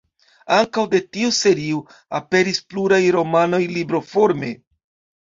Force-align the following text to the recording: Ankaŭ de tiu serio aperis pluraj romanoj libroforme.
Ankaŭ 0.59 0.85
de 0.93 1.01
tiu 1.17 1.27
serio 1.39 1.81
aperis 2.19 2.63
pluraj 2.71 2.99
romanoj 3.17 3.61
libroforme. 3.75 4.51